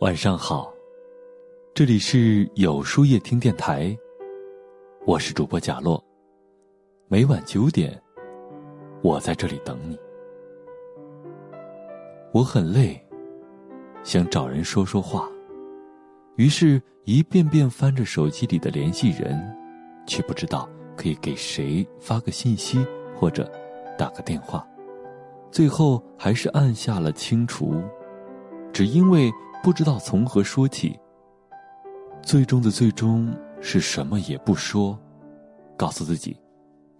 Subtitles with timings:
[0.00, 0.72] 晚上好，
[1.74, 3.98] 这里是有书夜听电台，
[5.04, 6.02] 我是主播贾洛。
[7.08, 8.00] 每晚九点，
[9.02, 9.98] 我在这里等你。
[12.32, 13.04] 我很累，
[14.04, 15.28] 想找人说说话，
[16.36, 19.36] 于是一遍遍翻着手机里的联系人，
[20.06, 23.50] 却不知道可以给谁发个信息或者
[23.98, 24.64] 打个电话，
[25.50, 27.82] 最后还是按下了清除，
[28.72, 29.28] 只因为。
[29.62, 30.98] 不知道从何说起。
[32.22, 34.98] 最终的最终是什么也不说，
[35.76, 36.36] 告诉自己，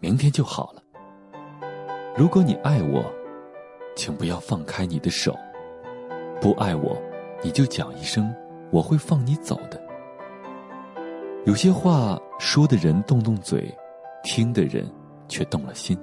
[0.01, 0.83] 明天就好了。
[2.17, 3.05] 如果你爱我，
[3.95, 5.33] 请不要放开你的手；
[6.41, 6.97] 不爱我，
[7.43, 8.35] 你就讲一声，
[8.71, 9.81] 我会放你走的。
[11.45, 13.73] 有些话说的人动动嘴，
[14.23, 14.91] 听的人
[15.29, 15.99] 却动了心。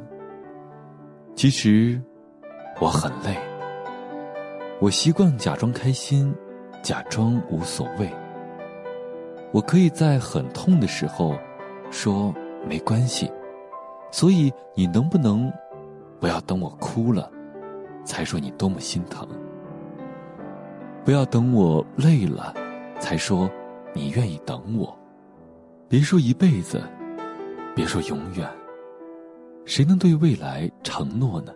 [1.36, 2.02] 其实
[2.80, 3.36] 我很累，
[4.80, 6.34] 我习惯假装开心。
[6.86, 8.08] 假装无所谓。
[9.52, 11.36] 我可以在很痛的时候
[11.89, 12.31] 说
[12.69, 13.31] 没关系，
[14.11, 15.52] 所以你能不能
[16.19, 17.28] 不要等我哭了
[18.03, 19.28] 才说你多么心疼？
[21.03, 22.53] 不要等我累了
[23.00, 23.50] 才说
[23.91, 24.95] 你愿意等我？
[25.89, 26.83] 别说一辈子，
[27.75, 28.47] 别说永远，
[29.66, 31.52] 谁能对未来承诺呢？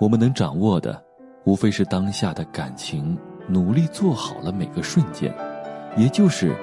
[0.00, 1.02] 我们能掌握的，
[1.42, 3.18] 无非是当下的感情。
[3.48, 5.34] 努力做好了每个瞬间，
[5.96, 6.54] 也就是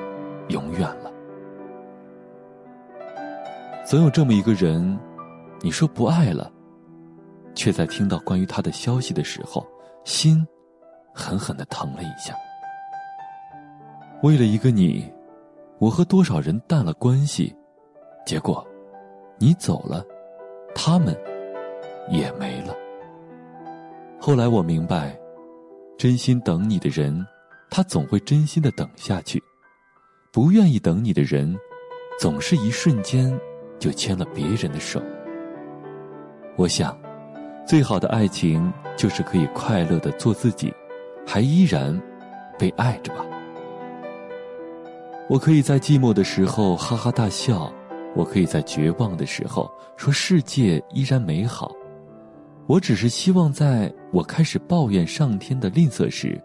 [0.49, 1.11] 永远了。
[3.83, 4.97] 总有这么一个人，
[5.61, 6.51] 你说不爱了，
[7.55, 9.65] 却在听到关于他的消息的时候，
[10.03, 10.45] 心
[11.11, 12.35] 狠狠的疼了一下。
[14.21, 15.11] 为了一个你，
[15.79, 17.55] 我和多少人淡了关系，
[18.27, 18.65] 结果
[19.39, 20.05] 你走了，
[20.75, 21.17] 他们
[22.09, 22.75] 也没了。
[24.19, 25.19] 后来我明白。
[26.05, 27.25] 真心等你的人，
[27.67, 29.39] 他总会真心的等下去；
[30.31, 31.57] 不愿意等你的人，
[32.19, 33.35] 总是一瞬间
[33.79, 35.01] 就牵了别人的手。
[36.57, 36.95] 我想，
[37.65, 40.71] 最好的爱情就是可以快乐的做自己，
[41.25, 41.99] 还依然
[42.59, 43.25] 被爱着吧。
[45.27, 47.73] 我可以在寂寞的时候哈哈大笑，
[48.15, 51.75] 我可以在绝望的时候说世界依然美好。
[52.67, 56.41] 我只是希望，在我开始抱怨上天的吝啬时，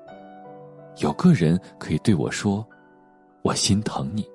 [0.98, 2.66] 有个人可以对我说
[3.42, 4.28] ：“我心疼你。”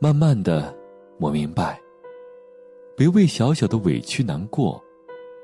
[0.00, 0.74] 慢慢的，
[1.20, 1.78] 我明白，
[2.96, 4.82] 别为小小的委屈难过。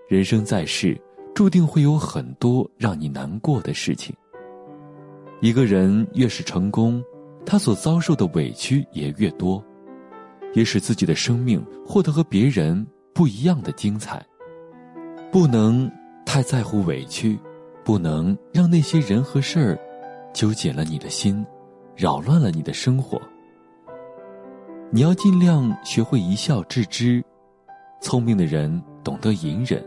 [0.09, 0.99] 人生在世，
[1.35, 4.15] 注定会有很多让你难过的事情。
[5.43, 7.03] 一个人越是成功，
[7.45, 9.63] 他所遭受的委屈也越多，
[10.55, 14.25] 也使自己的生命获得和别人不一样的精彩。
[15.33, 15.91] 不能
[16.27, 17.39] 太在乎委屈，
[17.83, 19.79] 不能让那些人和事儿
[20.35, 21.43] 纠结了你的心，
[21.97, 23.19] 扰乱了你的生活。
[24.91, 27.25] 你要尽量学会一笑置之。
[27.99, 29.83] 聪明的人懂得隐忍，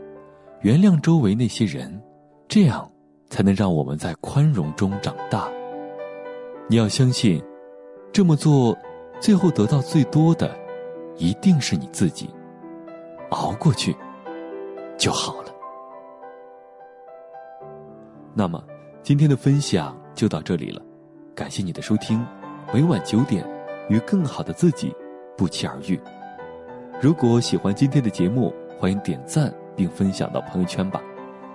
[0.61, 2.01] 原谅周围那些人，
[2.47, 2.91] 这样
[3.29, 5.47] 才能让我们在宽容中长大。
[6.67, 7.39] 你要相信，
[8.11, 8.75] 这么做，
[9.19, 10.57] 最后得到最多的，
[11.17, 12.27] 一定是你自己。
[13.29, 13.95] 熬过去。
[14.97, 15.51] 就好了。
[18.33, 18.63] 那么，
[19.01, 20.81] 今天的分享就到这里了，
[21.33, 22.25] 感谢你的收听。
[22.73, 23.47] 每晚九点，
[23.89, 24.93] 与更好的自己
[25.37, 25.99] 不期而遇。
[27.01, 31.01] 如果喜欢今天的节目，欢迎点赞并分享到朋友圈吧。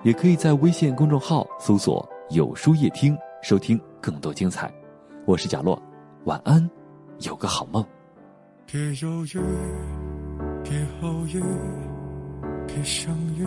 [0.02, 4.72] 也可以在微信公众号搜索“有书夜听”，收听更多精彩。
[5.26, 5.80] 我是贾洛，
[6.24, 6.70] 晚安，
[7.18, 7.84] 有个好梦。
[8.64, 9.40] 别犹豫，
[10.64, 11.89] 别后悔。
[12.72, 13.44] 别相遇，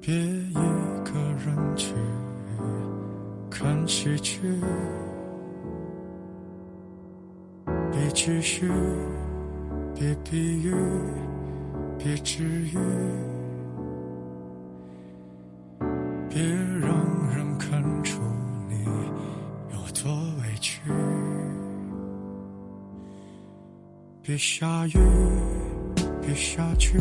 [0.00, 1.92] 别一个人去
[3.50, 4.40] 看喜剧，
[7.90, 8.70] 别继续，
[9.96, 10.72] 别比喻，
[11.98, 12.78] 别治愈，
[16.30, 16.40] 别
[16.80, 16.88] 让
[17.34, 18.22] 人看出
[18.68, 18.84] 你
[19.72, 20.80] 有多委屈，
[24.24, 24.98] 别下雨。
[26.26, 26.98] 别下去，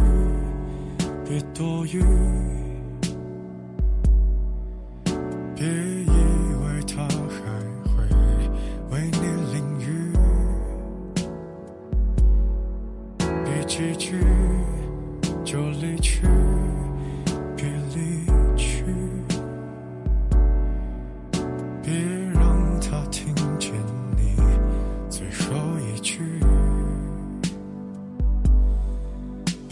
[1.25, 2.03] 别多余，
[5.55, 5.65] 别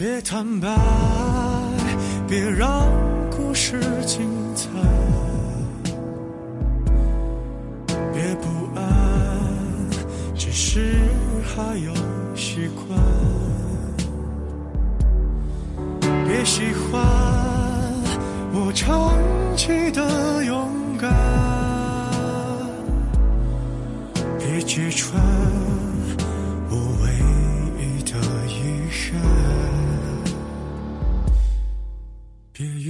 [0.01, 0.67] 别坦白，
[2.27, 2.87] 别让
[3.29, 3.79] 故事。
[4.03, 4.67] 精彩。
[8.11, 8.81] 别不安，
[10.35, 10.97] 只是
[11.45, 11.93] 还有
[12.35, 12.99] 习惯。
[16.27, 16.99] 别喜欢
[18.53, 19.13] 我长
[19.55, 20.67] 期的勇
[20.99, 21.13] 敢，
[24.39, 25.21] 别揭穿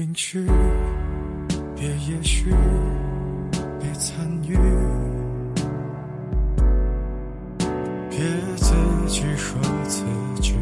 [0.01, 0.43] 别允许，
[1.75, 2.49] 别也许，
[3.79, 4.57] 别参与，
[8.09, 8.19] 别
[8.57, 8.73] 自
[9.07, 10.03] 己和自
[10.41, 10.55] 己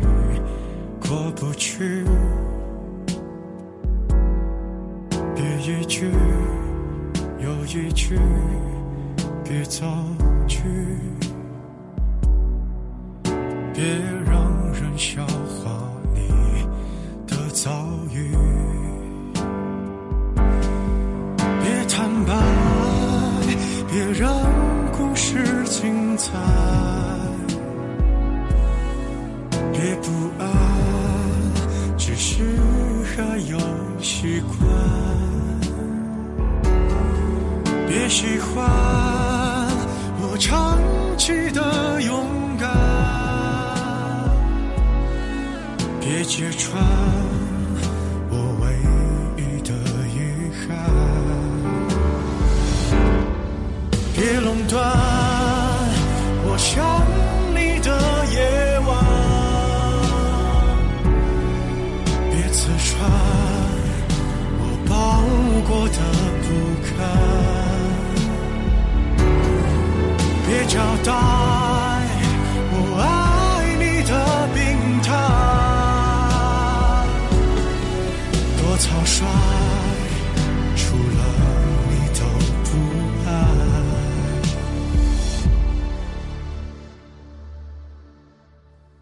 [1.00, 2.04] 过不去。
[5.34, 6.12] 别一句
[7.40, 8.20] 又一句，
[9.46, 9.88] 别造
[10.50, 10.60] 句，
[13.74, 13.86] 别
[14.26, 15.89] 让人笑话
[34.22, 34.60] 习惯。
[37.88, 38.52] 别喜欢
[40.20, 40.78] 我长
[41.18, 42.70] 期的勇敢，
[46.02, 46.84] 别揭穿
[48.30, 48.64] 我唯
[49.42, 49.72] 一的
[50.14, 50.68] 遗憾，
[54.14, 55.09] 别垄断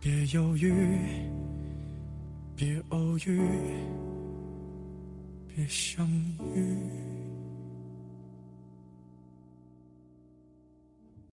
[0.08, 0.72] 别犹豫，
[2.56, 3.42] 别偶遇，
[5.54, 6.08] 别相
[6.56, 7.17] 遇。